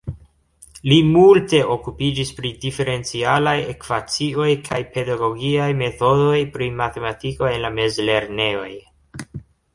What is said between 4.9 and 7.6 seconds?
pedagogiaj metodoj pri matematiko